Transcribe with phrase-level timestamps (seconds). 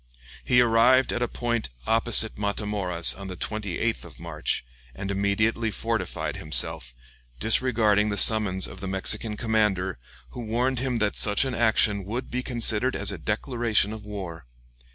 [0.43, 6.37] He arrived at a point opposite Matamoras on the 28th of March, and immediately fortified
[6.37, 6.95] himself,
[7.39, 9.99] disregarding the summons of the Mexican commander,
[10.31, 14.47] who warned him that such action would be considered as a declaration of war.